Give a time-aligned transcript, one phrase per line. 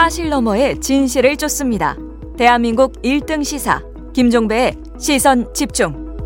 [0.00, 1.94] 사실 너머의 진실을 쫓습니다.
[2.38, 3.82] 대한민국 1등 시사
[4.14, 6.16] 김종배의 시선 집중.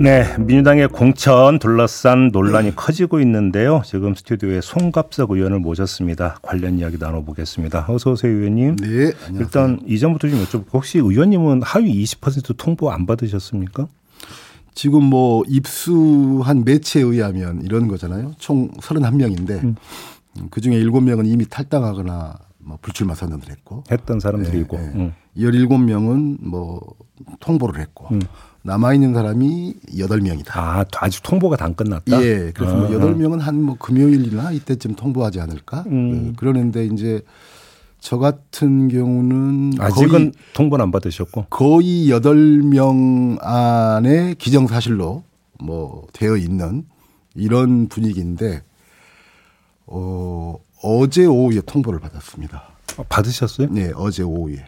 [0.00, 3.82] 네, 민주당의 공천 둘러싼 논란이 커지고 있는데요.
[3.84, 6.40] 지금 스튜디오에 송갑석 의원을 모셨습니다.
[6.42, 7.86] 관련 이야기 나눠보겠습니다.
[7.88, 8.74] 어서 오세요, 의원님.
[8.74, 9.38] 네, 안녕하세요.
[9.38, 10.72] 일단 이전부터 좀 여쭤볼게요.
[10.72, 13.86] 혹시 의원님은 하위 20% 통보 안 받으셨습니까?
[14.74, 18.34] 지금 뭐 입수한 매체에 의하면 이런 거잖아요.
[18.38, 19.76] 총 31명인데 음.
[20.50, 24.92] 그 중에 7명은 이미 탈당하거나 뭐 불출마 선언을 했고 했던 사람들이고 네, 네.
[24.94, 25.12] 음.
[25.36, 26.80] 17명은 뭐
[27.40, 28.20] 통보를 했고 음.
[28.62, 30.50] 남아 있는 사람이 8명이다.
[30.56, 32.22] 아, 아직 통보가 다 안 끝났다.
[32.22, 32.52] 예.
[32.54, 35.84] 그래서 뭐 8명은 한 뭐 금요일이나 이때쯤 통보하지 않을까?
[35.86, 36.12] 음.
[36.12, 37.22] 네, 그러는데 이제
[38.00, 45.24] 저 같은 경우는 아직은 통보는 안 받으셨고 거의 8명 안에 기정사실로
[45.60, 46.84] 뭐 되어 있는
[47.34, 48.62] 이런 분위기인데
[49.86, 52.62] 어 어제 오후에 통보를 받았습니다.
[52.96, 53.68] 아, 받으셨어요?
[53.70, 54.64] 네, 어제 오후에.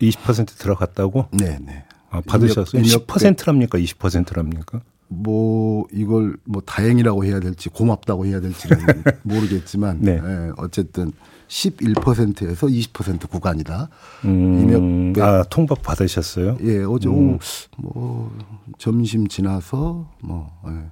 [0.00, 1.28] 20% 들어갔다고?
[1.32, 1.84] 네, 네.
[2.10, 2.82] 아, 받으셨어요?
[2.82, 3.78] 인력, 10%랍니까?
[3.78, 4.80] 20%랍니까?
[5.08, 8.78] 뭐 이걸 뭐 다행이라고 해야 될지 고맙다고 해야 될지는
[9.22, 10.20] 모르겠지만 네.
[10.20, 10.50] 네.
[10.56, 11.12] 어쨌든
[11.48, 13.88] 11%에서 20% 구간이다.
[14.24, 16.56] 음, 아 통박 받으셨어요?
[16.62, 17.38] 예, 어제 음.
[17.76, 18.36] 뭐
[18.78, 20.90] 점심 지나서 뭐 예.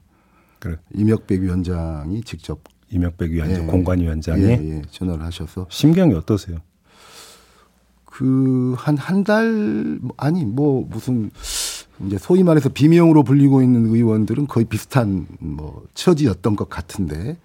[0.58, 0.76] 그래.
[0.94, 2.60] 이명백 위원장이 직접
[2.92, 6.58] 이명백 위원장 예, 공관위원장이 예, 예, 전화를 하셔서 심경이 어떠세요?
[8.04, 11.30] 그 한 한 달 아니 뭐 무슨
[12.06, 17.38] 이제 소위 말해서 비명으로 불리고 있는 의원들은 거의 비슷한 뭐 처지였던 것 같은데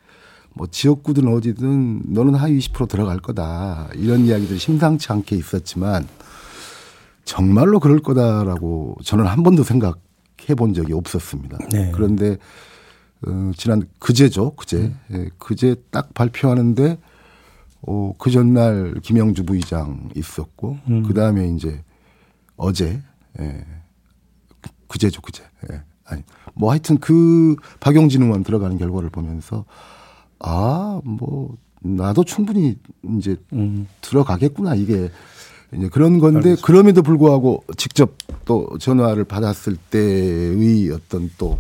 [0.54, 6.08] 뭐 지역구든 어디든 너는 하위 20% 들어갈 거다 이런 이야기들이 심상치 않게 있었지만
[7.24, 11.58] 정말로 그럴 거다라고 저는 한 번도 생각해 본 적이 없었습니다.
[11.72, 11.92] 네.
[11.94, 12.38] 그런데
[13.26, 15.00] 어, 지난 그제죠, 그제 음.
[15.12, 16.98] 예, 그제 딱 발표하는데
[17.82, 21.04] 어, 그 전날 김영주 부의장 있었고 음.
[21.04, 21.84] 그 다음에 이제
[22.56, 23.02] 어제
[23.40, 23.66] 예,
[24.88, 25.44] 그제죠, 그제.
[25.72, 25.82] 예.
[26.06, 26.24] 아니
[26.54, 29.66] 뭐 하여튼 그 박용진 의원 들어가는 결과를 보면서
[30.40, 32.78] 아, 뭐, 나도 충분히
[33.18, 33.88] 이제 음.
[34.02, 35.10] 들어가겠구나, 이게.
[35.74, 36.66] 이제 그런 건데, 알겠습니다.
[36.66, 41.60] 그럼에도 불구하고 직접 또 전화를 받았을 때의 어떤 또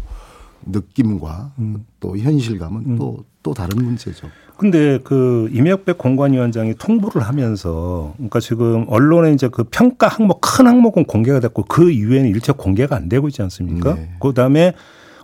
[0.72, 1.85] 느낌과 음.
[2.00, 2.97] 또 현실감은 음.
[2.97, 4.28] 또, 또 다른 문제죠.
[4.57, 11.05] 근데 그 이명백 공관위원장이 통보를 하면서 그러니까 지금 언론에 이제 그 평가 항목 큰 항목은
[11.05, 13.94] 공개가 됐고 그 이후에는 일체 공개가 안 되고 있지 않습니까?
[13.94, 14.09] 네.
[14.19, 14.73] 그 다음에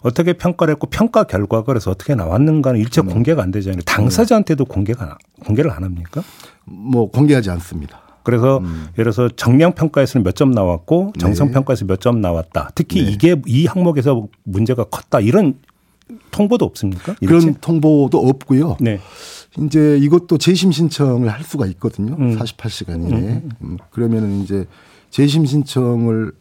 [0.02, 3.08] 어떻게 평가를 했고 평가 결과가 그래서 어떻게 나왔는가는 일체 음.
[3.08, 3.82] 공개가 안 되잖아요.
[3.86, 6.22] 당사자한테도 공개가 공개를 안 합니까?
[6.66, 8.03] 뭐 공개하지 않습니다.
[8.24, 8.88] 그래서 음.
[8.98, 11.54] 예를 들어서 정량 평가에서는 몇 점 나왔고 정성 네.
[11.54, 12.72] 평가에서 몇 점 나왔다.
[12.76, 13.12] 특히 네.
[13.12, 15.56] 이게 이 항목에서 문제가 컸다 이런
[16.32, 17.16] 통보도 없습니까?
[17.22, 17.26] 일체?
[17.26, 18.78] 그런 통보도 없고요.
[18.80, 19.00] 네.
[19.60, 22.16] 이제 이것도 재심 신청을 할 수가 있거든요.
[22.20, 22.38] 음.
[22.38, 23.20] 48시간 이내에.
[23.20, 23.50] 음, 음.
[23.62, 23.78] 음.
[23.92, 24.66] 그러면은 이제
[25.12, 26.32] 재심 신청을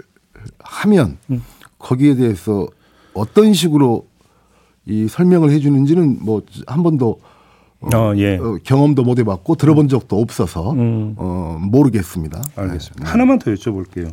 [0.61, 1.43] 하면 음.
[1.79, 2.67] 거기에 대해서
[3.15, 4.07] 어떤 식으로
[4.87, 7.21] 이 설명을 해 주는지는 뭐 한 번도
[7.83, 8.37] 어, 어, 예.
[8.37, 11.15] 어, 경험도 못 해봤고 들어본 적도 없어서 음.
[11.17, 12.43] 어, 모르겠습니다.
[12.57, 13.05] 알겠습니다.
[13.05, 13.11] 네.
[13.11, 14.13] 하나만 더 여쭤볼게요.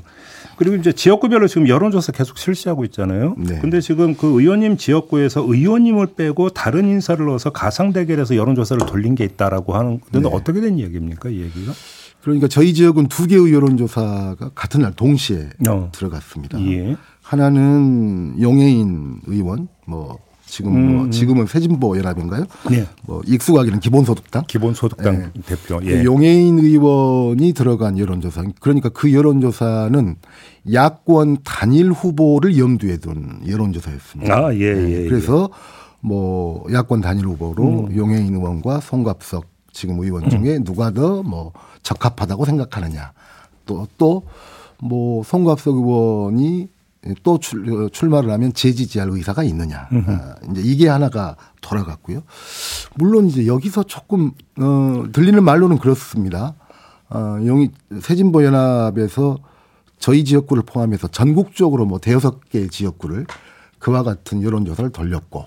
[0.58, 3.36] 그리고 이제 지역구별로 지금 여론조사 계속 실시하고 있잖아요.
[3.38, 3.60] 네.
[3.60, 9.24] 근데 지금 그 의원님 지역구에서 의원님을 빼고 다른 인사를 넣어서 가상 대결에서 여론조사를 돌린 게
[9.24, 10.30] 있다라고 하는 데 네.
[10.30, 11.72] 어떻게 된 얘기입니까, 이 얘기가?
[12.22, 15.90] 그러니까 저희 지역은 두 개의 여론조사가 같은 날 동시에 어.
[15.94, 16.60] 들어갔습니다.
[16.66, 16.98] 예.
[17.22, 20.18] 하나는 용해인 의원 뭐
[20.50, 22.46] 지금 뭐 음, 뭐 지금은 새진보 연합인가요?
[22.70, 22.86] 네.
[23.06, 24.44] 뭐 익숙하기는 기본소득당.
[24.48, 25.42] 기본소득당 네.
[25.46, 25.80] 대표.
[25.84, 25.98] 예.
[25.98, 28.44] 그 용해인 의원이 들어간 여론조사.
[28.60, 30.16] 그러니까 그 여론조사는
[30.74, 34.34] 야권 단일 후보를 염두에 둔 여론조사였습니다.
[34.36, 34.74] 아, 예, 예.
[34.74, 35.04] 네.
[35.04, 35.08] 예.
[35.08, 35.50] 그래서
[36.02, 37.96] 뭐 야권 단일 후보로 음.
[37.96, 40.64] 용해인 의원과 송갑석 지금 의원 중에 음.
[40.64, 41.52] 누가 더 뭐
[41.84, 43.12] 적합하다고 생각하느냐.
[43.66, 44.24] 또 또
[44.82, 46.70] 뭐 송갑석 의원이
[47.24, 49.88] 또 출, 출마를 하면 재지지할 의사가 있느냐.
[49.92, 52.24] 아, 이제 이게 하나가 돌아갔고요.
[52.96, 56.56] 물론 이제 여기서 조금 어 들리는 말로는 그렇습니다.
[57.10, 57.72] 어 영희
[58.02, 59.38] 새진보 연합에서
[59.98, 63.26] 저희 지역구를 포함해서 전국적으로 뭐 대여섯 개 지역구를
[63.80, 65.46] 그와 같은 여론 조사를 돌렸고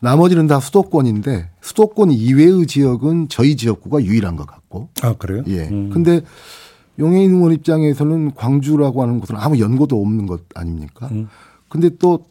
[0.00, 4.90] 나머지는 다 수도권인데 수도권 이외의 지역은 저희 지역구가 유일한 것 같고.
[5.02, 5.42] 아 그래요?
[5.48, 5.68] 예.
[5.68, 5.90] 음.
[5.90, 6.20] 근데
[6.98, 11.08] 용해인 의원 입장에서는 광주라고 하는 곳은 아무 연고도 없는 것 아닙니까?
[11.12, 11.28] 음.
[11.68, 12.26] 근데 또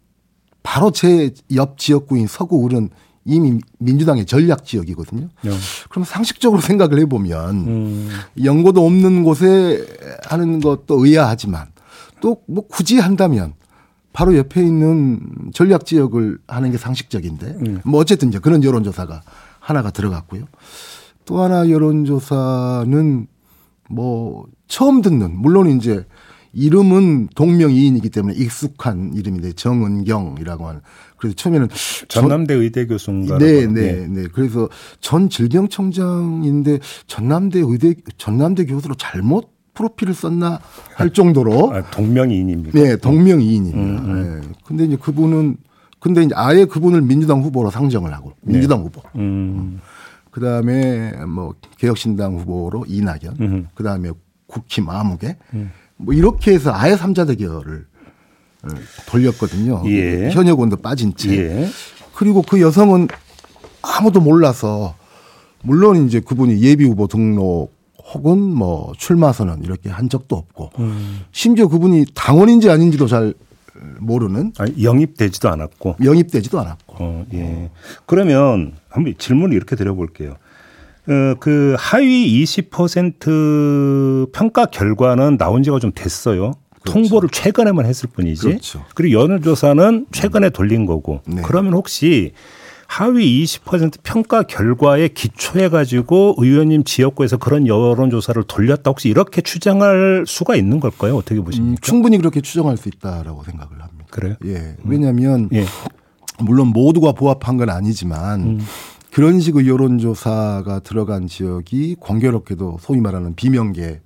[0.63, 2.89] 바로 제 옆 지역구인 서구 을은
[3.25, 5.29] 이미 민주당의 전략 지역이거든요.
[5.43, 5.51] 네.
[5.89, 8.09] 그럼 상식적으로 생각을 해보면 음.
[8.43, 9.85] 연고도 없는 곳에
[10.25, 11.67] 하는 것도 의아하지만
[12.21, 13.53] 또 뭐 굳이 한다면
[14.13, 15.19] 바로 옆에 있는
[15.53, 17.81] 전략 지역을 하는 게 상식적인데 음.
[17.83, 19.21] 뭐 어쨌든 이제 그런 여론조사가
[19.59, 20.45] 하나가 들어갔고요.
[21.25, 23.27] 또 하나 여론조사는
[23.89, 26.05] 뭐 처음 듣는 물론 이제
[26.53, 30.81] 이름은 동명이인이기 때문에 익숙한 이름인데 정은경이라고 하는
[31.17, 31.67] 그래서 처음에는
[32.07, 34.27] 전남대 의대 교수인가 네, 네, 네.
[34.31, 34.69] 그래서
[34.99, 40.59] 전 질병청장인데 전남대 의대 전남대 교수로 잘못 프로필을 썼나
[40.93, 42.79] 할 정도로 아, 동명이인입니까?
[42.79, 43.79] 네, 동명이인입니다.
[43.79, 44.41] 음, 음.
[44.41, 44.47] 네.
[44.63, 45.57] 근데 이제 그분은
[45.99, 48.83] 근데 이제 아예 그분을 민주당 후보로 상정을 하고 민주당 네.
[48.83, 49.01] 후보.
[49.15, 49.79] 음.
[50.33, 53.37] 그다음에 뭐 개혁신당 후보로 이낙연.
[53.39, 53.67] 음.
[53.75, 54.09] 그다음에
[54.47, 55.37] 국힘 아무개.
[55.53, 55.71] 음.
[55.95, 57.85] 뭐 이렇게 해서 아예 삼자 대결을
[58.63, 58.67] 어,
[59.07, 59.83] 돌렸거든요.
[59.85, 60.31] 예.
[60.31, 61.37] 현역 원도 빠진 채.
[61.37, 61.69] 예.
[62.15, 63.07] 그리고 그 여성은
[63.83, 64.95] 아무도 몰라서
[65.61, 67.71] 물론 이제 그분이 예비 후보 등록
[68.13, 71.21] 혹은 뭐 출마 선언 이렇게 한 적도 없고 음.
[71.31, 73.33] 심지어 그분이 당원인지 아닌지도 잘
[73.99, 77.69] 모르는 아니, 영입되지도 않았고 영입되지도 않았고 어, 예.
[78.05, 80.35] 그러면 한번 질문을 이렇게 드려볼게요.
[81.07, 86.53] 어, 그 하위 20% 평가 결과는 나온 지가 좀 됐어요.
[86.81, 86.93] 그렇죠.
[86.93, 88.41] 통보를 최근에만 했을 뿐이지.
[88.43, 88.85] 그렇죠.
[88.95, 91.21] 그리고 연을조사는 최근에 돌린 거고.
[91.25, 91.41] 네.
[91.43, 92.33] 그러면 혹시
[92.93, 100.25] 하위 20% 평가 결과에 기초해 가지고 의원님 지역구에서 그런 여론 조사를 돌렸다 혹시 이렇게 추정할
[100.27, 101.15] 수가 있는 걸까요?
[101.15, 101.73] 어떻게 보십니까?
[101.73, 104.05] 음, 충분히 그렇게 추정할 수 있다라고 생각을 합니다.
[104.11, 104.35] 그래요?
[104.45, 104.75] 예.
[104.83, 105.49] 왜냐하면 음.
[105.53, 105.65] 예.
[106.37, 108.59] 물론 모두가 부합한 건 아니지만 음.
[109.11, 114.01] 그런 식의 여론조사가 들어간 지역이 공교롭게도 소위 말하는 비명계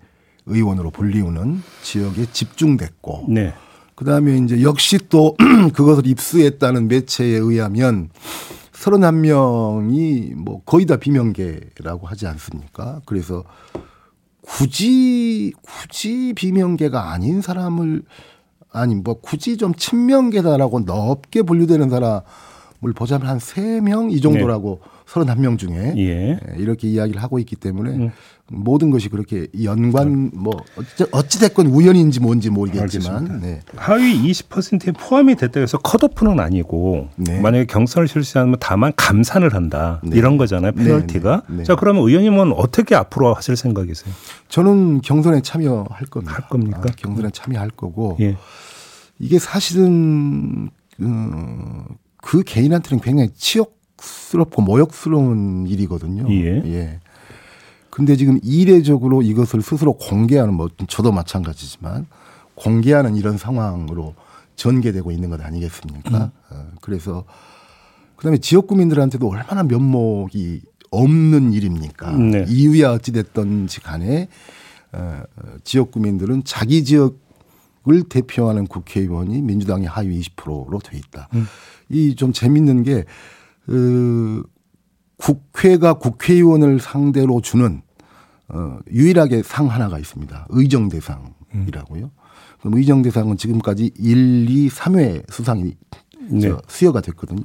[0.45, 3.53] 의원으로 불리우는 지역에 집중됐고 네.
[3.95, 5.35] 그다음에 이제 역시 또
[5.73, 8.11] 그것을 입수했다는 매체에 의하면
[8.87, 13.01] 31명이 뭐 거의 다 비명계라고 하지 않습니까?
[13.05, 13.43] 그래서
[14.41, 18.03] 굳이 굳이 비명계가 아닌 사람을
[18.71, 24.89] 아니 뭐 굳이 좀 친명계다라고 넓게 분류되는 사람을 보자면 한 세 명 이 정도라고 네.
[25.07, 26.31] 31명 중에 예.
[26.31, 26.39] 예.
[26.57, 28.12] 이렇게 이야기를 하고 있기 때문에 음.
[28.50, 30.54] 모든 것이 그렇게 연관 뭐
[31.12, 33.59] 어찌 됐건 우연인지 뭔지 모르겠지만 네.
[33.75, 37.42] 하위 20%에 포함이 됐다 해서 컷오프는 아니고 네.
[37.42, 40.18] 만약에 경선을 실시하면 다만 감산을 한다 네.
[40.18, 41.63] 이런 거잖아요 네, 페널티가 네, 네.
[41.63, 44.13] 자 그러면 의원님은 어떻게 앞으로 하실 생각이세요?
[44.48, 46.33] 저는 경선에 참여할 겁니다.
[46.33, 46.81] 할 겁니까?
[46.86, 48.38] 아, 경선에 참여할 거고 예.
[49.19, 51.83] 이게 사실은 그,
[52.21, 56.29] 그 개인한테는 굉장히 치욕 스럽고 모욕스러운 일이거든요.
[56.31, 56.61] 예.
[56.65, 56.99] 예.
[57.89, 62.05] 근데 지금 이례적으로 이것을 스스로 공개하는 뭐 저도 마찬가지지만
[62.55, 64.13] 공개하는 이런 상황으로
[64.55, 66.25] 전개되고 있는 것 아니겠습니까?
[66.25, 66.29] 음.
[66.49, 67.23] 어, 그래서
[68.17, 70.61] 그다음에 지역 구민들한테도 얼마나 면목이
[70.91, 72.11] 없는 일입니까?
[72.17, 72.45] 네.
[72.47, 74.27] 이유야 어찌 됐던지 간에
[74.91, 75.21] 어,
[75.63, 81.29] 지역 구민들은 자기 지역을 대표하는 국회의원이 민주당의 하위 20%로 돼 있다.
[81.33, 81.47] 음.
[81.89, 83.05] 이좀 재밌는 게
[83.67, 84.43] 그
[85.17, 87.81] 국회가 국회의원을 상대로 주는
[88.49, 90.47] 어, 유일하게 상 하나가 있습니다.
[90.49, 92.11] 의정 대상이라고요.
[92.61, 95.75] 그럼 의정 대상은 지금까지 1, 2, 3회 수상이
[96.29, 96.51] 네.
[96.67, 97.43] 수여가 됐거든요.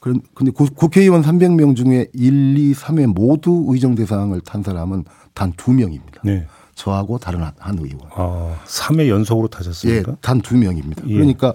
[0.00, 5.72] 그런 근데 국회의원 300명 중에 1, 2, 3회 모두 의정 대상을 탄 사람은 단 두
[5.72, 6.20] 명입니다.
[6.24, 6.46] 네.
[6.76, 8.00] 저하고 다른 한 의원.
[8.14, 10.12] 아, 3회 연속으로 타셨습니까?
[10.12, 11.02] 예, 단 두 명입니다.
[11.08, 11.14] 예.
[11.14, 11.54] 그러니까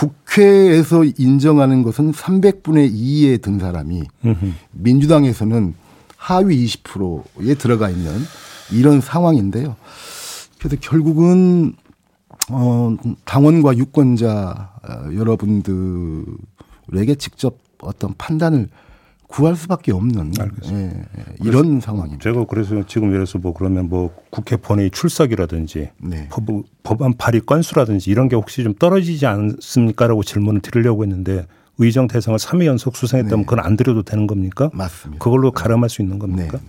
[0.00, 4.04] 국회에서 인정하는 것은 300분의 2에 든 사람이
[4.72, 5.74] 민주당에서는
[6.16, 8.12] 하위 20%에 들어가 있는
[8.72, 9.76] 이런 상황인데요.
[10.58, 11.74] 그래서 결국은
[12.50, 16.34] 어 당원과 유권자 어, 여러분들에게
[17.18, 18.68] 직접 어떤 판단을
[19.30, 20.32] 구할 수밖에 없는
[20.72, 22.20] 예, 예, 이런 상황입니다.
[22.22, 26.28] 제가 그래서 지금 예를 들어서 뭐 그러면 뭐 국회 본회의 출석이라든지 네.
[26.82, 31.46] 법, 안 발의 건수라든지 이런 게 혹시 좀 떨어지지 않습니까라고 질문을 드리려고 했는데
[31.78, 33.44] 의정 대상을 3회 연속 수상했다면 네.
[33.44, 34.68] 그건 안 드려도 되는 겁니까?
[34.72, 35.22] 맞습니다.
[35.22, 36.58] 그걸로 가름할 수 있는 겁니까?
[36.58, 36.64] 네.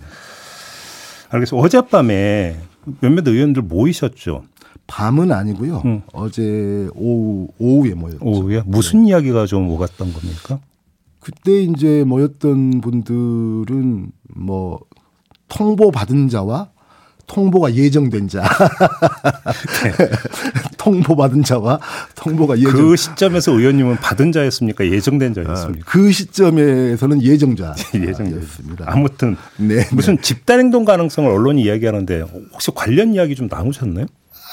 [1.30, 1.66] 알겠습니다.
[1.66, 2.56] 어젯밤에
[3.00, 4.44] 몇몇 의원들 모이셨죠.
[4.86, 5.82] 밤은 아니고요.
[5.84, 6.02] 음.
[6.12, 8.18] 어제 오후 오후에 모였죠.
[8.24, 9.10] 오후에 무슨 네.
[9.10, 10.60] 이야기가 좀 오갔던 겁니까?
[11.22, 14.80] 그때 이제 모였던 분들은 뭐
[15.48, 16.70] 통보 받은 자와
[17.28, 18.42] 통보가 예정된 자.
[19.84, 19.92] 네.
[20.76, 21.78] 통보 받은 자와
[22.16, 22.72] 통보가 예정.
[22.72, 24.84] 그 시점에서 의원님은 받은 자였습니까?
[24.84, 25.80] 예정된 자였습니까?
[25.80, 27.74] 아, 그 시점에서는 예정자.
[27.94, 28.86] 예정자였습니다.
[28.88, 30.22] 아무튼 네, 무슨 네.
[30.22, 34.06] 집단 행동 가능성을 언론이 이야기하는데 혹시 관련 이야기 좀 나누셨나요?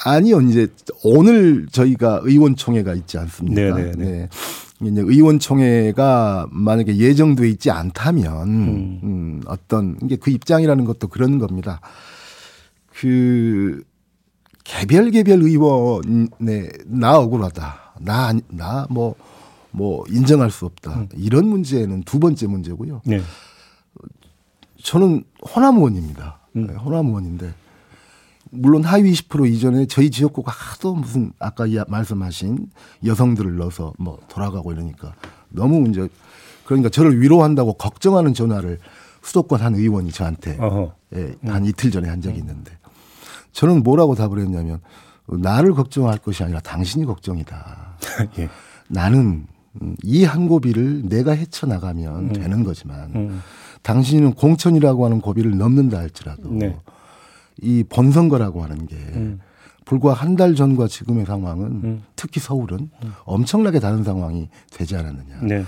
[0.04, 0.40] 아니요.
[0.42, 0.68] 이제
[1.02, 3.76] 오늘 저희가 의원총회가 있지 않습니까?
[3.76, 4.28] 네네 네.
[4.82, 9.00] 이제 의원총회가 만약에 예정돼 있지 않다면 음.
[9.02, 11.80] 음, 어떤 이게 그 입장이라는 것도 그런 겁니다.
[12.86, 13.82] 그
[14.64, 17.94] 개별 개별 의원에 나 억울하다.
[18.00, 19.14] 나 나 뭐뭐
[19.72, 20.94] 뭐 인정할 수 없다.
[20.94, 21.08] 음.
[21.14, 23.02] 이런 문제는 두 번째 문제고요.
[23.04, 23.20] 네.
[24.82, 26.40] 저는 호남 의원입니다.
[26.56, 26.66] 음.
[26.66, 27.52] 네, 호남 의원인데
[28.50, 32.66] 물론 하위 20% 이전에 저희 지역구가 하도 무슨 아까 말씀하신
[33.04, 35.14] 여성들을 넣어서 뭐 돌아가고 이러니까
[35.48, 36.08] 너무 이제
[36.64, 38.78] 그러니까 저를 위로한다고 걱정하는 전화를
[39.22, 40.58] 수도권 한 의원이 저한테
[41.14, 42.72] 예, 한 이틀 전에 한 적이 있는데
[43.52, 44.80] 저는 뭐라고 답을 했냐면
[45.26, 47.96] 나를 걱정할 것이 아니라 당신이 걱정이다.
[48.38, 48.48] 예.
[48.88, 49.46] 나는
[50.02, 52.32] 이 한 고비를 내가 헤쳐나가면 음.
[52.32, 53.42] 되는 거지만 음.
[53.82, 56.76] 당신은 공천이라고 하는 고비를 넘는다 할지라도 네.
[57.62, 59.40] 이 본선거라고 하는 게 음.
[59.84, 62.02] 불과 한 달 전과 지금의 상황은 음.
[62.16, 63.12] 특히 서울은 음.
[63.24, 65.40] 엄청나게 다른 상황이 되지 않았느냐.
[65.42, 65.64] 네.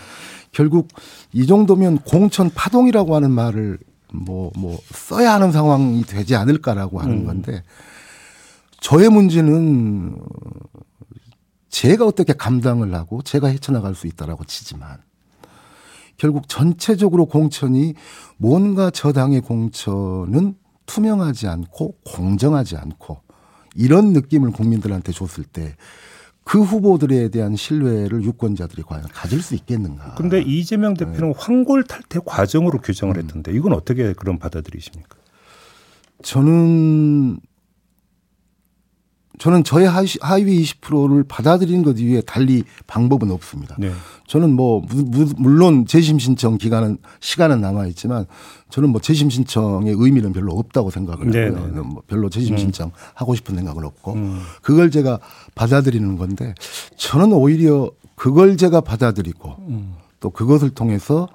[0.52, 0.88] 결국
[1.32, 3.78] 이 정도면 공천 파동이라고 하는 말을
[4.14, 7.25] 뭐, 뭐, 써야 하는 상황이 되지 않을까라고 하는 음.
[7.25, 7.62] 건데,
[8.78, 10.18] 저의 문제는
[11.70, 14.99] 제가 어떻게 감당을 하고 제가 헤쳐나갈 수 있다라고 치지만,
[16.18, 17.94] 결국 전체적으로 공천이
[18.37, 23.20] 뭔가 저당의 공천은 투명하지 않고 공정하지 않고
[23.74, 25.76] 이런 느낌을 국민들한테 줬을 때
[26.44, 30.14] 그 후보들에 대한 신뢰를 유권자들이 과연 가질 수 있겠는가.
[30.14, 31.34] 근데 이재명 대표는 네.
[31.36, 33.22] 황골 탈퇴 과정으로 규정을 음.
[33.22, 35.16] 했던데 이건 어떻게 그럼 받아들이십니까?
[36.22, 37.38] 저는
[39.38, 43.76] 저는 저의 하위 20%를 받아들이는 것 이외에 달리 방법은 없습니다.
[43.78, 43.90] 네.
[44.26, 44.84] 저는 뭐
[45.36, 48.26] 물론 재심 신청 기간은 시간은 남아 있지만
[48.70, 51.66] 저는 뭐 재심 신청의 의미는 별로 없다고 생각을 네, 하고요.
[51.66, 51.80] 네, 네.
[51.80, 52.58] 뭐 별로 재심 음.
[52.58, 52.92] 신청 음.
[53.14, 54.40] 하고 싶은 생각은 없고 음.
[54.62, 55.18] 그걸 제가
[55.54, 56.54] 받아들이는 건데
[56.96, 59.94] 저는 오히려 그걸 제가 받아들이고 음.
[60.20, 61.28] 또 그것을 통해서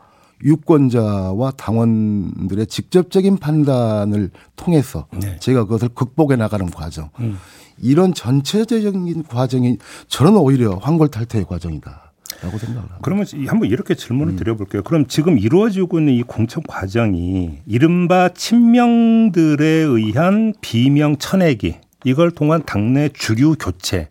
[0.44, 5.38] 유권자와 당원들의 직접적인 판단을 통해서 네.
[5.40, 7.38] 제가 그것을 극복해 나가는 과정 음.
[7.80, 12.08] 이런 전체적인 과정이 저는 오히려 황골 탈퇴의 과정이다.
[12.42, 13.00] 라고 생각합니다.
[13.02, 14.38] 그러면 한번 이렇게 질문을 음.
[14.38, 14.84] 드려볼게요.
[14.84, 23.10] 그럼 지금 이루어지고 있는 이 공천 과정이 이른바 친명들에 의한 비명 천내기 이걸 통한 당내
[23.10, 24.10] 주류 교체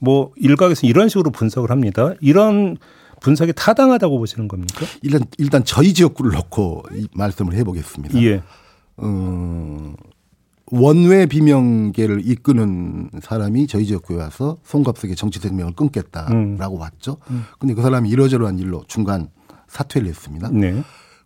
[0.00, 2.14] 뭐 일각에서 이런 식으로 분석을 합니다.
[2.20, 2.78] 이런
[3.20, 4.86] 분석이 타당하다고 보시는 겁니까?
[5.02, 8.22] 일단 일단 저희 지역구를 놓고 말씀을 해보겠습니다.
[8.22, 8.42] 예.
[8.96, 9.92] 어,
[10.70, 16.80] 원외 비명계를 이끄는 사람이 저희 지역구에 와서 송갑석의 정치 생명을 끊겠다라고 음.
[16.80, 17.16] 왔죠.
[17.30, 17.44] 음.
[17.58, 19.28] 근데 그 사람이 이러저러한 일로 중간
[19.68, 20.50] 사퇴를 했습니다.
[20.50, 20.82] 네.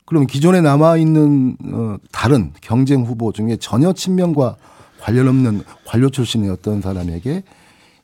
[0.06, 4.56] 그럼 기존에 남아 있는 어 다른 경쟁 후보 중에 전혀 친명과
[5.00, 7.42] 관련 없는 관료 출신의 어떤 사람에게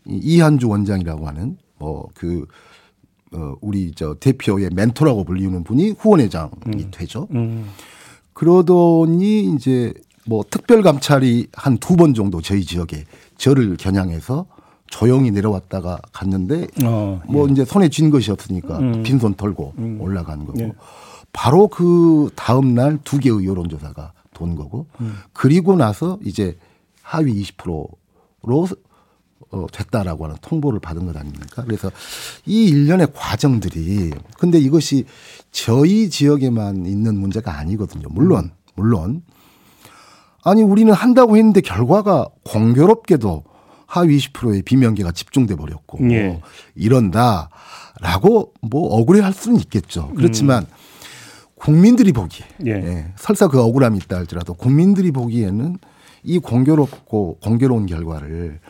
[0.06, 2.46] 이한주 원장이라고 하는 뭐그
[3.32, 6.90] 어 우리 저 대표의 멘토라고 불리는 분이 후원회장이 음.
[6.90, 7.28] 되죠.
[7.32, 7.66] 음.
[8.32, 9.92] 그러더니 이제
[10.26, 13.04] 뭐 특별 감찰이 한 두 번 정도 저희 지역에
[13.36, 14.46] 저를 겨냥해서
[14.86, 17.52] 조용히 내려왔다가 갔는데 어, 뭐 예.
[17.52, 19.02] 이제 손에 쥔 것이 없으니까 음.
[19.02, 19.98] 빈손 털고 음.
[20.00, 20.72] 올라간 거고 예.
[21.32, 25.14] 바로 그 다음 날 두 개의 여론조사가 돈 거고 음.
[25.32, 26.58] 그리고 나서 이제
[27.02, 28.68] 하위 20%로
[29.52, 31.64] 어, 됐다라고 하는 통보를 받은 것 아닙니까?
[31.64, 31.90] 그래서
[32.46, 35.06] 이 일련의 과정들이 근데 이것이
[35.50, 38.08] 저희 지역에만 있는 문제가 아니거든요.
[38.10, 39.22] 물론 물론
[40.44, 43.44] 아니 우리는 한다고 했는데 결과가 공교롭게도
[43.86, 46.40] 하위 20%의 비명계가 집중돼 버렸고 예.
[46.74, 50.12] 이런다라고 뭐 억울해할 수는 있겠죠.
[50.16, 50.68] 그렇지만 음.
[51.56, 52.70] 국민들이 보기에 예.
[52.70, 53.12] 예.
[53.16, 55.78] 설사 그 억울함이 있다 할지라도 국민들이 보기에는
[56.22, 58.60] 이 공교롭고 공교로운 결과를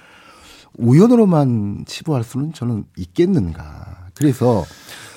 [0.78, 4.08] 우연으로만 치부할 수는 저는 있겠는가.
[4.14, 4.64] 그래서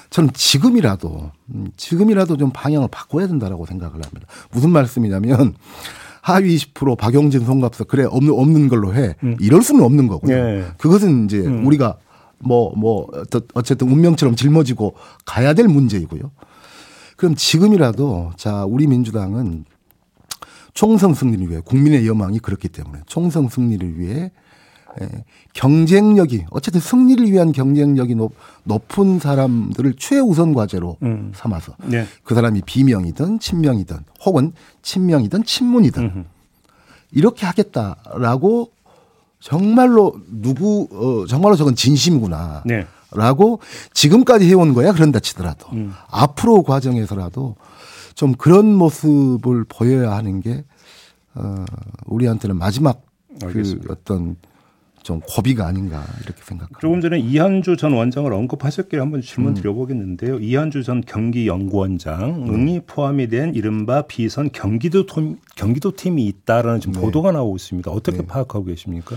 [0.09, 4.27] 저는 지금이라도 음, 지금이라도 좀 방향을 바꿔야 된다라고 생각을 합니다.
[4.51, 5.55] 무슨 말씀이냐면
[6.23, 9.35] 하위 20% 박용진 송갑석 그래 없는 없는 걸로 해 음.
[9.41, 10.33] 이럴 수는 없는 거고요.
[10.33, 10.65] 예.
[10.77, 11.67] 그것은 이제 음.
[11.67, 11.97] 우리가
[12.39, 13.07] 뭐뭐 뭐
[13.53, 16.31] 어쨌든 운명처럼 짊어지고 가야 될 문제이고요.
[17.17, 19.65] 그럼 지금이라도 자 우리 민주당은
[20.73, 24.31] 총선 승리를 위해 국민의 여망이 그렇기 때문에 총선 승리를 위해
[25.01, 25.09] 예,
[25.53, 28.33] 경쟁력이 어쨌든 승리를 위한 경쟁력이 높,
[28.63, 31.31] 높은 사람들을 최우선 과제로 음.
[31.35, 32.05] 삼아서 네.
[32.23, 36.23] 그 사람이 비명이든 친명이든 혹은 친명이든 친문이든 음흠.
[37.11, 38.71] 이렇게 하겠다라고
[39.39, 42.63] 정말로 누구 어 정말로 저건 진심구나.
[42.65, 42.87] 네.
[43.15, 43.59] 라고
[43.93, 45.93] 지금까지 해온 거야 그런다 치더라도 음.
[46.09, 47.55] 앞으로 과정에서라도
[48.15, 50.63] 좀 그런 모습을 보여야 하는 게
[51.35, 51.65] 어,
[52.05, 53.01] 우리한테는 마지막
[53.39, 53.87] 그 알겠습니다.
[53.87, 54.35] 그 어떤
[55.03, 56.79] 좀 고비가 아닌가 이렇게 생각합니다.
[56.79, 59.53] 조금 전에 이한주 전 원장을 언급하셨기에 한번 질문 음.
[59.55, 60.39] 드려보겠는데요.
[60.39, 62.81] 이한주 전 경기연구원장이 음.
[62.87, 67.01] 포함이 된 이른바 비선 경기도 팀, 경기도 팀이 있다라는 지금 네.
[67.01, 67.91] 보도가 나오고 있습니다.
[67.91, 68.25] 어떻게 네.
[68.25, 69.15] 파악하고 계십니까?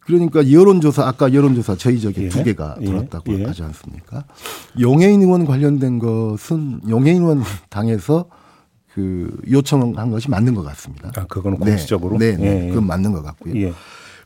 [0.00, 2.28] 그러니까 여론조사 아까 여론조사 저희 저기 예.
[2.28, 2.86] 두 개가 예.
[2.86, 3.44] 돌았다고 예.
[3.44, 4.24] 하지 않습니까?
[4.80, 8.26] 용해인 의원 관련된 것은 용해인 의원 당에서
[8.92, 11.12] 그 요청한 것이 맞는 것 같습니다.
[11.14, 12.18] 아, 그거는 공식적으로?
[12.18, 12.64] 네, 네, 네.
[12.64, 13.72] 예, 그건 맞는 것 같고요.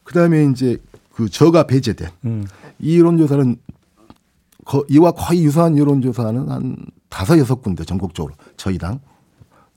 [0.05, 0.11] 예.
[0.11, 0.79] 그 다음에 이제
[1.13, 2.47] 그 저가 배제된 음.
[2.79, 3.57] 이 여론조사는
[4.65, 6.77] 거, 이와 거의 유사한 여론조사는 한
[7.09, 9.01] 다섯 여섯 군데 전국적으로 저희 당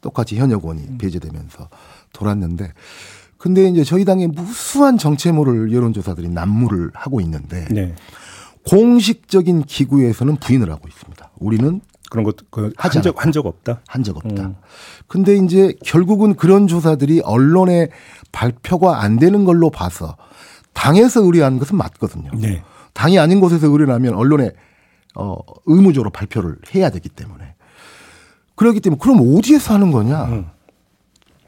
[0.01, 0.97] 똑같이 현역원이 음.
[0.97, 1.69] 배제되면서
[2.13, 2.73] 돌았는데
[3.37, 7.95] 근데 이제 저희 당에 무수한 정체모를 여론조사들이 난무를 하고 있는데 네.
[8.67, 11.31] 공식적인 기구에서는 부인을 하고 있습니다.
[11.37, 13.23] 우리는 그런 것도 그 한적.
[13.23, 13.81] 한 적 없다.
[13.87, 14.43] 한 적 없다.
[14.43, 14.55] 음.
[15.07, 17.89] 근데 이제 결국은 그런 조사들이 언론에
[18.31, 20.15] 발표가 안 되는 걸로 봐서
[20.73, 22.31] 당에서 의뢰하는 것은 맞거든요.
[22.35, 22.63] 네.
[22.93, 24.51] 당이 아닌 곳에서 의뢰하면 언론에
[25.15, 25.35] 어,
[25.65, 27.55] 의무적으로 발표를 해야 되기 때문에
[28.55, 30.25] 그렇기 때문에 그럼 어디에서 하는 거냐?
[30.25, 30.45] 음.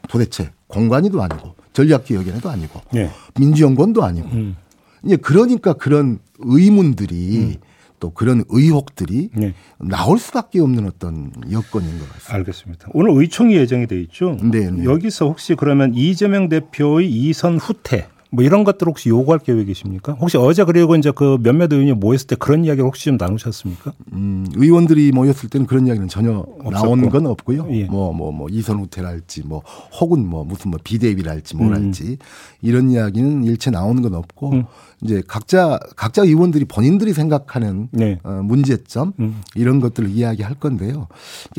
[0.08, 3.10] 도대체 공관위도 아니고 전략기획위원회도 아니고 네.
[3.38, 4.56] 민주연구원도 아니고 음.
[5.04, 7.58] 이제 그러니까 그런 의문들이
[8.00, 9.54] 또 그런 의혹들이 네.
[9.78, 12.34] 나올 수밖에 없는 어떤 여건인 것 같습니다.
[12.34, 12.88] 알겠습니다.
[12.92, 14.36] 오늘 의총이 예정이 돼 있죠.
[14.42, 14.84] 네, 네.
[14.84, 20.12] 여기서 혹시 그러면 이재명 대표의 이선 후퇴 뭐 이런 것들 혹시 요구할 계획이십니까?
[20.12, 23.92] 혹시 어제 그리고 이제 그 몇몇 의원이 모였을 때 그런 이야기를 혹시 좀 나누셨습니까?
[24.12, 27.66] 음, 의원들이 모였을 때는 그런 이야기는 전혀 나온 건 없고요.
[27.70, 27.84] 예.
[27.84, 29.62] 뭐, 뭐, 뭐, 이선 후퇴랄지, 뭐,
[30.00, 31.58] 혹은 뭐, 무슨 뭐, 비대위랄지, 음.
[31.58, 32.18] 뭐랄지,
[32.62, 34.62] 이런 이야기는 일체 나오는 건 없고,
[35.02, 38.20] 이제 각자, 각자 의원들이 본인들이 생각하는 네.
[38.22, 39.40] 어, 문제점, 음.
[39.56, 41.08] 이런 것들을 이야기할 건데요.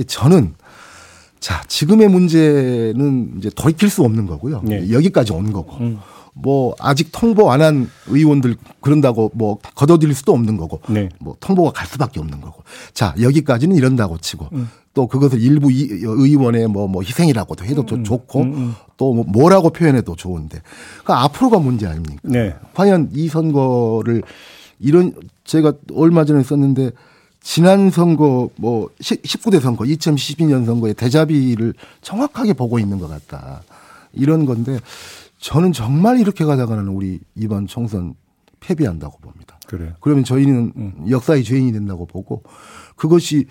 [0.08, 0.54] 저는
[1.42, 4.62] 자, 지금의 문제는 이제 돌이킬 수 없는 거고요.
[4.64, 4.92] 네.
[4.92, 5.76] 여기까지 온 거고.
[6.36, 6.42] 음.
[6.42, 11.10] 뭐 아직 통보 안 한 의원들 그런다고 뭐 걷어들일 수도 없는 거고 네.
[11.20, 14.70] 뭐 통보가 갈 수밖에 없는 거고 자 여기까지는 이런다고 치고 음.
[14.94, 20.16] 또 그것을 일부 이- 의원의 뭐, 뭐 희생이라고도 해도 좀 좋고 음, 또뭐 뭐라고 표현해도
[20.16, 20.62] 좋은데
[21.06, 22.22] 그 앞으로가 문제 아닙니까?
[22.24, 22.56] 네.
[22.74, 24.22] 과연 이 선거를
[24.80, 25.14] 이런
[25.46, 26.92] 제가 얼마 전에 썼는데
[27.42, 33.62] 지난 선거 뭐 19대 선거 2012년 선거의 대자비를 정확하게 보고 있는 것 같다.
[34.14, 34.78] 이런 건데
[35.42, 38.14] 저는 정말 이렇게 가다가는 우리 이번 총선
[38.60, 39.60] 패배한다고 봅니다.
[39.66, 39.94] 그래요.
[40.00, 42.44] 그러면 저희는 역사의 죄인이 된다고 보고
[42.96, 43.48] 그것이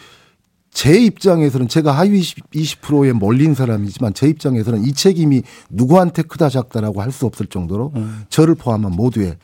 [0.71, 7.11] 제 입장에서는 제가 하위 20%에 몰린 사람이지만 제 입장에서는 이 책임이 누구한테 크다 작다라고 할
[7.11, 7.93] 수 없을 정도로
[8.29, 9.37] 저를 포함한 모두의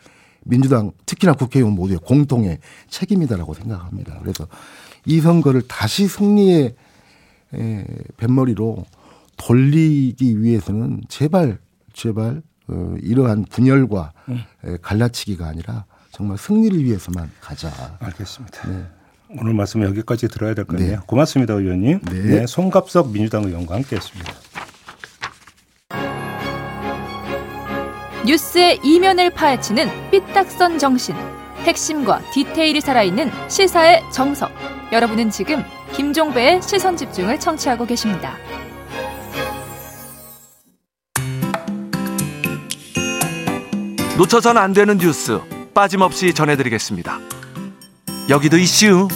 [0.45, 4.21] 민주당 특히나 국회의원 모두의 공통의 책임이다라고 생각합니다.
[4.21, 4.47] 그래서
[5.05, 6.77] 이 선거를 다시 승리의
[7.55, 7.85] 에,
[8.17, 8.85] 뱃머리로
[9.37, 11.59] 돌리기 위해서는 제발
[11.97, 14.13] 제발 어, 이러한 분열과
[14.65, 17.97] 에, 갈라치기가 아니라 정말 승리를 위해서만 가자.
[18.01, 18.69] 알겠습니다.
[18.69, 18.87] 네.
[19.41, 21.01] 오늘 말씀 여기까지 들어야 될것 같네요.
[21.07, 22.01] 고맙습니다, 의원님.
[22.03, 22.23] 네.
[22.23, 24.33] 네, 송갑석 민주당 의원과 함께했습니다.
[28.27, 31.15] 뉴스의 이면을 파헤치는 삐딱선 정신.
[31.65, 34.51] 핵심과 디테일이 살아있는 시사의 정석.
[34.93, 35.63] 여러분은 지금
[35.95, 38.37] 김종배의 시선 집중을 청취하고 계십니다.
[44.17, 45.39] 놓쳐선 안 되는 뉴스
[45.75, 47.19] 빠짐없이 전해드리겠습니다.
[48.31, 49.09] 여기도 이슈.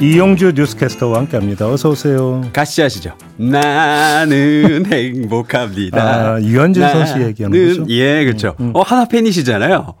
[0.00, 1.68] 이용주 뉴스캐스터와 함께합니다.
[1.68, 2.40] 어서 오세요.
[2.52, 3.14] 같이 하시죠.
[3.36, 6.02] 나는 행복합니다.
[6.34, 7.86] 아, 유현진 선수 얘기하는 거죠?
[7.90, 8.54] 예, 그렇죠.
[8.72, 9.94] 어, 하나 팬이시잖아요.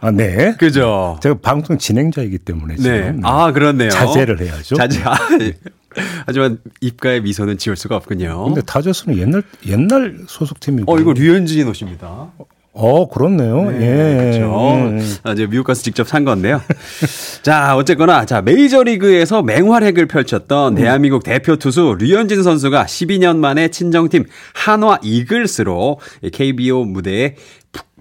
[0.00, 0.54] 아, 네.
[0.58, 1.18] 그죠?
[1.22, 3.20] 제가 방송 진행자이기 때문에 지금 네.
[3.24, 3.90] 아, 그렇네요.
[3.90, 4.76] 자제를 해야죠.
[4.76, 5.02] 자제.
[5.04, 5.54] 아, 예.
[6.24, 8.44] 하지만 입가에 미소는 지울 수가 없군요.
[8.44, 10.90] 근데 다저스는 옛날 옛날 소속팀이고.
[10.90, 12.30] 어, 이거 류현진 옷입니다.
[12.74, 13.70] 어, 그렇네요.
[13.74, 14.16] 예.
[14.18, 14.74] 그렇죠.
[14.74, 15.16] 음.
[15.24, 16.62] 아, 이제 미국 가서 직접 산 건데요.
[17.42, 24.98] 자, 어쨌거나 자 메이저리그에서 맹활약을 펼쳤던 대한민국 대표 투수 류현진 선수가 12년 만에 친정팀 한화
[25.02, 25.98] 이글스로
[26.32, 27.36] KBO 무대에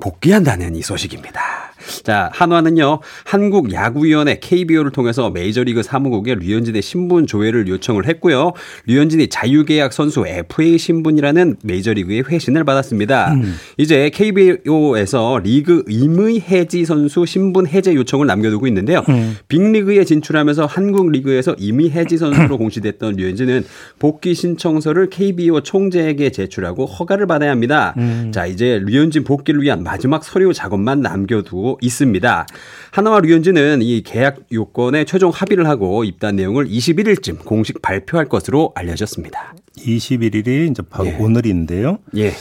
[0.02, 1.72] 복귀한다는 이 소식입니다.
[2.04, 8.54] 자, 한화는요, 한국야구위원회 KBO를 통해서 메이저리그 사무국에 류현진의 신분 조회를 요청을 했고요.
[8.86, 13.36] 류현진이 자유계약 선수 FA 신분이라는 메이저리그의 회신을 받았습니다.
[13.78, 19.04] 이제 KBO에서 리그 임의 해지 선수 신분 해제 요청을 남겨두고 있는데요.
[19.48, 23.66] 빅리그에 진출하면서 한국 리그에서 임의 해지 선수로 공시됐던 류현진은
[24.00, 27.96] 복귀 신청서를 KBO 총재에게 제출하고 허가를 받아야 합니다.
[28.32, 32.46] 자, 이제 류현진 복귀를 위한 마지막 서류 작업만 남겨두고 있습니다.
[32.92, 39.54] 하나와 류현진은 이 계약 요건에 최종 합의를 하고 입단 내용을 21일쯤 공식 발표할 것으로 알려졌습니다.
[39.78, 41.18] 21일이 이제 바로 예.
[41.18, 41.98] 오늘인데요.
[42.16, 42.32] 예.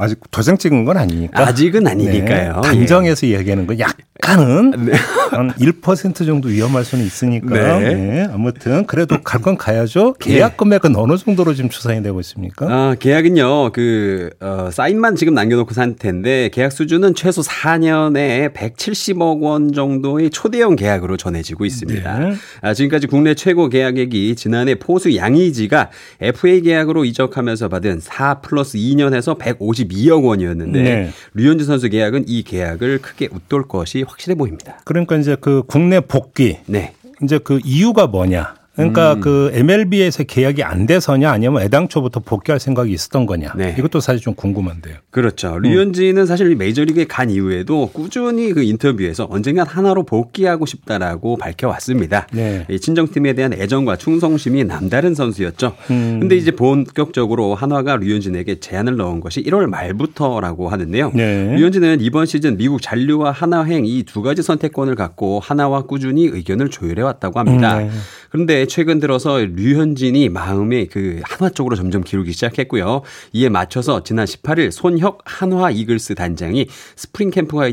[0.00, 1.46] 아직 도장 찍은 건 아니니까.
[1.48, 2.60] 아직은 아니니까요.
[2.62, 3.32] 네, 단정해서 예.
[3.32, 4.92] 이야기하는 건 약간은 네.
[5.32, 7.78] 한1% 정도 위험할 수는 있으니까.
[7.80, 7.94] 네.
[7.94, 8.28] 네.
[8.32, 10.14] 아무튼 그래도 갈 건 가야죠.
[10.20, 12.66] 계약 금액은 어느 정도로 지금 추산이 되고 있습니까?
[12.68, 13.72] 아, 계약은요.
[13.72, 21.16] 그 어, 사인만 지금 남겨놓고 상태인데 계약 수준은 최소 4년에 170억 원 정도의 초대형 계약으로
[21.16, 22.18] 전해지고 있습니다.
[22.18, 22.34] 네.
[22.62, 29.38] 아, 지금까지 국내 최고 계약액이 지난해 포수 양의지가 FA 계약으로 이적하면서 받은 4 플러스 2년에서
[29.88, 31.10] 152억 원이었는데 네.
[31.34, 34.78] 류현진 선수 계약은 이 계약을 크게 웃돌 것이 확실해 보입니다.
[34.84, 36.94] 그러니까 이제 그 국내 복귀 네.
[37.22, 38.54] 이제 그 이유가 뭐냐?
[38.78, 39.20] 그러니까 음.
[39.20, 43.52] 그 MLB에서 계약이 안 돼서냐 아니면 애당초부터 복귀할 생각이 있었던 거냐.
[43.56, 43.74] 네.
[43.78, 44.96] 이것도 사실 좀 궁금한데요.
[45.10, 45.58] 그렇죠.
[45.58, 46.26] 류현진은 음.
[46.26, 52.26] 사실 메이저리그에 간 이후에도 꾸준히 그 인터뷰에서 언젠간 하나로 복귀하고 싶다라고 밝혀왔습니다.
[52.32, 52.66] 네.
[52.80, 55.74] 친정팀에 대한 애정과 충성심이 남다른 선수였죠.
[55.90, 56.18] 음.
[56.20, 61.12] 근데 이제 본격적으로 한화가 류현진에게 제안을 넣은 것이 1월 말부터라고 하는데요.
[61.14, 61.54] 네.
[61.56, 67.02] 류현진은 이번 시즌 미국 잔류와 한화행 이 두 가지 선택권을 갖고 하나와 꾸준히 의견을 조율해
[67.02, 67.78] 왔다고 합니다.
[67.78, 67.90] 음, 네.
[68.30, 73.02] 그런데 최근 들어서 류현진이 마음에 그 한화 쪽으로 점점 기울기 시작했고요.
[73.32, 77.70] 이에 맞춰서 지난 18일 손혁 한화 이글스 단장이 스프링 캠프가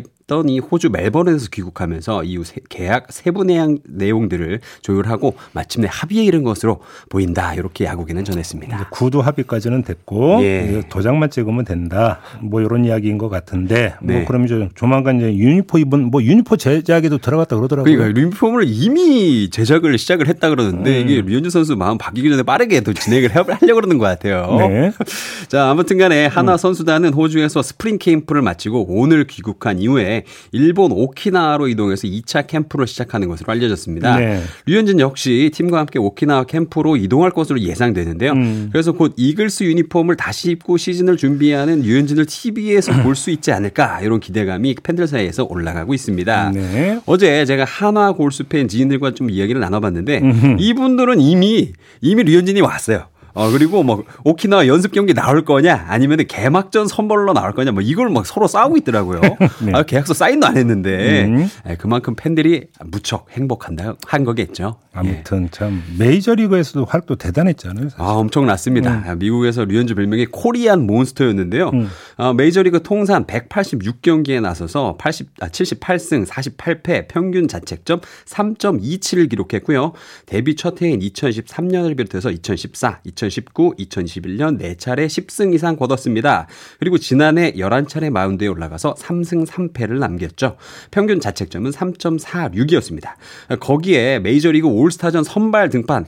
[0.48, 7.54] 이 호주 멜버른에서 귀국하면서 이후 계약 세부 내용, 내용들을 조율하고 마침내 합의에 이른 것으로 보인다.
[7.54, 8.90] 이렇게 야구계는 전했습니다.
[8.90, 10.82] 구두 합의까지는 됐고 예.
[10.90, 12.22] 도장만 찍으면 된다.
[12.42, 14.18] 뭐 이런 이야기인 것 같은데 뭐 네.
[14.18, 17.96] 뭐 그럼 이제 조만간 이제 유니폼 입은 뭐 유니폼 제작에도 들어갔다 그러더라고요.
[17.96, 21.08] 그러니까 유니폼을 이미 제작을 시작을 했다 그러는데 음.
[21.08, 24.58] 이게 류현진 선수 마음 바뀌기 전에 빠르게 또 진행을 하려고 그러는 것 같아요.
[24.58, 24.92] 네.
[25.50, 26.58] 자 아무튼간에 한화 음.
[26.58, 30.15] 선수단은 호주에서 스프링 캠프를 마치고 오늘 귀국한 이후에
[30.52, 34.18] 일본 오키나와로 이동해서 2차 캠프를 시작하는 것으로 알려졌습니다.
[34.18, 34.42] 네.
[34.66, 38.32] 류현진 역시 팀과 함께 오키나와 캠프로 이동할 것으로 예상되는데요.
[38.34, 38.70] 음.
[38.72, 44.20] 그래서 곧 이글스 유니폼을 다시 입고 시즌을 준비하는 류현진을 TV에서 볼 수 있지 않을까 이런
[44.20, 46.52] 기대감이 팬들 사이에서 올라가고 있습니다.
[46.54, 47.00] 네.
[47.06, 50.56] 어제 제가 한화 골수 팬 지인들과 좀 이야기를 나눠봤는데 음흠.
[50.60, 53.08] 이분들은 이미 이미 류현진이 왔어요.
[53.36, 58.10] 어, 그리고 뭐 오키나와 연습 경기 나올 거냐 아니면 개막전 선발로 나올 거냐 뭐 이걸
[58.10, 59.22] 막 서로 싸우고 있더라고요.
[59.62, 59.72] 네.
[59.74, 61.50] 아, 계약서 사인도 안 했는데 음.
[61.66, 64.78] 네, 그만큼 팬들이 무척 행복한다 한 거겠죠.
[64.94, 65.50] 아무튼 예.
[65.52, 67.90] 참 메이저리그에서도 활동 대단했잖아요.
[67.90, 68.02] 사실.
[68.02, 69.04] 아 엄청났습니다.
[69.14, 69.20] 음.
[69.20, 71.70] 미국에서 류현주 별명이 코리안 몬스터였는데요.
[71.74, 71.90] 음.
[72.18, 79.92] 어, 메이저리그 통산 186경기에 나서서 80, 아, 78승 48패 평균 자책점 3.27을 기록했고요.
[80.26, 86.48] 데뷔 첫 해인 2013년을 비롯해서 2014, 2019, 2021년 4차례 10승 이상 거뒀습니다.
[86.80, 90.58] 그리고 지난해 11차례 마운드에 올라가서 3승 3패를 남겼죠.
[90.92, 93.60] 평균 자책점은 3.46이었습니다.
[93.60, 96.06] 거기에 메이저리그 올스타전 선발 등판.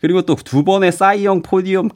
[0.00, 1.88] 그리고 또 두 번의 사이영 podium.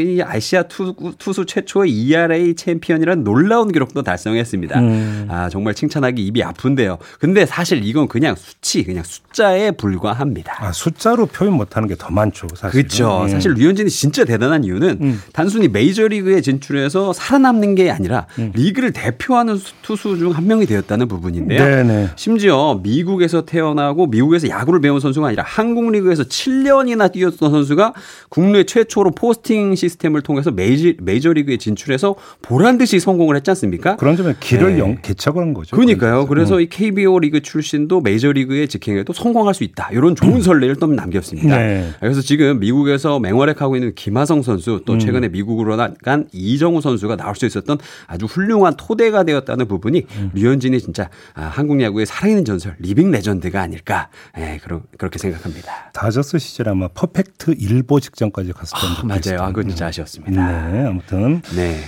[0.00, 4.80] 이 아시아 투, 투수 최초의 ERA 챔피언이라는 놀라운 기록도 달성했습니다.
[4.80, 5.26] 음.
[5.30, 6.98] 아, 정말 칭찬하기 입이 아픈데요.
[7.18, 10.56] 근데 사실 이건 그냥 수치, 그냥 숫자에 불과합니다.
[10.64, 12.82] 아, 숫자로 표현 못하는 게 더 많죠, 사실.
[12.82, 13.22] 그렇죠.
[13.22, 13.28] 음.
[13.28, 15.20] 사실 류현진이 진짜 대단한 이유는 음.
[15.32, 18.50] 단순히 메이저리그에 진출해서 살아남는 게 아니라 음.
[18.54, 21.62] 리그를 대표하는 투수 중 한 명이 되었다는 부분인데요.
[21.64, 22.10] 네네.
[22.16, 27.92] 심지어 미국에서 태어나고 미국에서 야구를 배운 선수가 아니라 한국 리그에서 7년이나 뛰었던 선수가
[28.28, 33.96] 국내 최초로 포스팅 시스템을 통해서 메이저, 메이저리그에 진출해서 보란 듯이 성공을 했지 않습니까?
[33.96, 34.98] 그런 점에 길을 네.
[35.02, 35.76] 개척을 한 거죠.
[35.76, 36.26] 그러니까요.
[36.26, 36.60] 그래서 음.
[36.62, 39.90] 이 KBO 리그 출신도 메이저리그에 직행해도 성공할 수 있다.
[39.92, 41.56] 이런 좋은 선례를 또 남겼습니다.
[41.56, 41.90] 네.
[42.00, 44.98] 그래서 지금 미국에서 맹활약하고 있는 김하성 선수 또 음.
[44.98, 50.30] 최근에 미국으로 간 이정후 선수가 나올 수 있었던 아주 훌륭한 토대가 되었다는 부분이 음.
[50.34, 55.90] 류현진이 진짜 아, 한국 야구의 살아있는 전설 living legend가 아닐까 네, 그런 그렇게 생각합니다.
[55.92, 59.42] 다저스 시절 아마 퍼펙트 일보 직전까지 갔었던 아, 맞아요.
[59.42, 60.70] 아, 그건 진짜 아쉬웠습니다.
[60.70, 61.80] 네, 아무튼 네.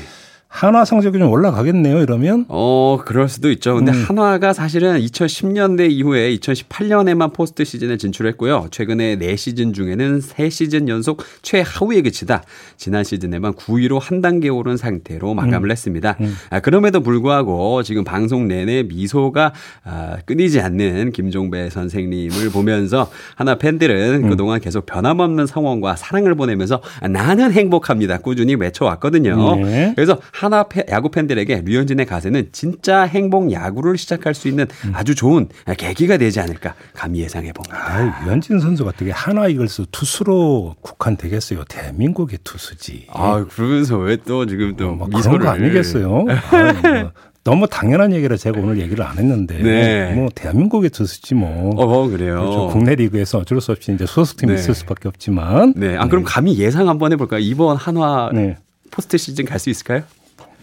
[0.48, 2.46] 한화 성적이 좀 올라가겠네요, 이러면?
[2.48, 3.74] 어, 그럴 수도 있죠.
[3.74, 4.04] 근데 음.
[4.06, 8.68] 한화가 사실은 2010년대 이후에 2018년에만 포스트 시즌에 진출했고요.
[8.70, 12.42] 최근에 4시즌 중에는 3시즌 연속 최하위에 그치다
[12.76, 15.70] 지난 시즌에만 9위로 한 단계 오른 상태로 마감을 음.
[15.70, 16.16] 했습니다.
[16.20, 16.34] 음.
[16.48, 19.52] 아, 그럼에도 불구하고 지금 방송 내내 미소가
[19.84, 24.30] 아, 끊이지 않는 김종배 선생님을 보면서 하나 팬들은 음.
[24.30, 26.80] 그동안 계속 변함없는 성원과 사랑을 보내면서
[27.10, 28.18] 나는 행복합니다.
[28.18, 29.56] 꾸준히 외쳐왔거든요.
[29.56, 29.92] 네.
[29.96, 34.92] 그래서 하나 야구 팬들에게 류현진의 가세는 진짜 행복 야구를 시작할 수 있는 음.
[34.94, 37.76] 아주 좋은 계기가 되지 않을까 감히 예상해 봅니다.
[37.76, 41.64] 아, 류현진 선수가 어떻게 하나 이글스 투수로 국한되겠어요?
[41.64, 43.06] 대한민국의 투수지.
[43.12, 46.24] 아 그러면서 왜 또 지금 또 뭐 그런 거 아니겠어요?
[46.28, 47.12] 아, 뭐.
[47.44, 50.12] 너무 당연한 얘기를 제가 오늘 얘기를 안 했는데 네.
[50.14, 51.70] 뭐 대한민국의 투수지 뭐.
[51.76, 52.40] 어 그래요.
[52.40, 52.68] 그렇죠.
[52.68, 54.58] 국내 리그에서 어쩔 수 없이 이제 소속팀이 네.
[54.58, 55.74] 있을 수밖에 없지만.
[55.76, 55.96] 네.
[55.96, 56.30] 아 그럼 네.
[56.30, 57.40] 감히 예상 한번 해볼까요?
[57.40, 58.56] 이번 한화 네.
[58.90, 60.02] 포스트 시즌 갈 수 있을까요?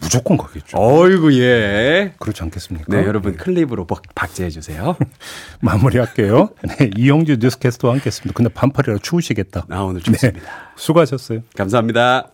[0.00, 0.76] 무조건 가겠죠.
[0.78, 2.12] 어이구 예.
[2.18, 2.86] 그렇지 않겠습니까?
[2.88, 4.96] 네, 여러분 클립으로 박제해 주세요.
[5.60, 6.50] 마무리할게요.
[6.62, 8.34] 네, 이용주 뉴스캐스터와 함께했습니다.
[8.36, 9.66] 근데 반팔이라 추우시겠다.
[9.70, 10.40] 아 오늘 좋습니다.
[10.40, 10.44] 네,
[10.76, 11.40] 수고하셨어요.
[11.56, 12.28] 감사합니다.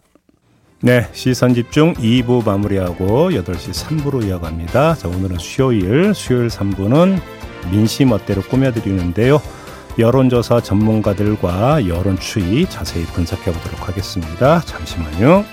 [0.83, 4.95] 네, 시선 집중 2부 마무리하고 8시 3부로 이어갑니다.
[4.95, 7.21] 자, 오늘은 수요일, 수요일 3부는
[7.71, 9.43] 민심 어때로 꾸며드리는데요.
[9.99, 14.61] 여론조사 전문가들과 여론 추이 자세히 분석해 보도록 하겠습니다.
[14.61, 15.45] 잠시만요.